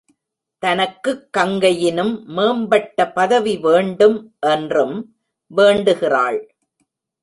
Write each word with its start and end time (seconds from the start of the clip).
தனக்குக் 0.63 1.27
கங்கையினும் 1.37 2.23
மேம்பட்ட 2.25 3.11
பதவி 3.11 3.57
வேண்டும் 3.57 4.35
என்றும் 4.39 5.15
வேண்டுகிறாள். 5.55 6.39